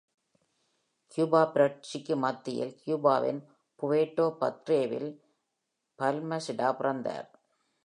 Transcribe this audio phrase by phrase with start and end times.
[1.11, 3.41] Cuba புரட்சிக்கு மத்தியில் கியூபாவின்
[3.79, 5.09] புவேர்ட்டோ பத்ரேவில்
[5.99, 7.29] பால்மசெடா பிறந்தார்.